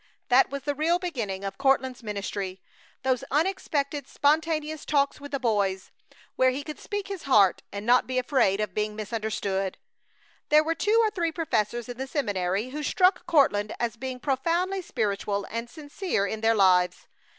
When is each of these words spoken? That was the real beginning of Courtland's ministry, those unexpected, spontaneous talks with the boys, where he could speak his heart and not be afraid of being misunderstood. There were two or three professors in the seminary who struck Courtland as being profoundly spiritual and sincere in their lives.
That 0.29 0.49
was 0.49 0.63
the 0.63 0.73
real 0.73 0.97
beginning 0.97 1.43
of 1.43 1.59
Courtland's 1.59 2.01
ministry, 2.01 2.59
those 3.03 3.23
unexpected, 3.29 4.07
spontaneous 4.07 4.83
talks 4.83 5.21
with 5.21 5.31
the 5.31 5.39
boys, 5.39 5.91
where 6.35 6.49
he 6.49 6.63
could 6.63 6.79
speak 6.79 7.07
his 7.07 7.25
heart 7.29 7.61
and 7.71 7.85
not 7.85 8.07
be 8.07 8.17
afraid 8.17 8.59
of 8.61 8.73
being 8.73 8.95
misunderstood. 8.95 9.77
There 10.49 10.63
were 10.63 10.73
two 10.73 10.99
or 11.03 11.11
three 11.11 11.31
professors 11.31 11.87
in 11.87 11.97
the 11.97 12.07
seminary 12.07 12.69
who 12.69 12.81
struck 12.81 13.27
Courtland 13.27 13.75
as 13.79 13.95
being 13.95 14.19
profoundly 14.19 14.81
spiritual 14.81 15.45
and 15.51 15.69
sincere 15.69 16.25
in 16.25 16.41
their 16.41 16.55
lives. 16.55 17.07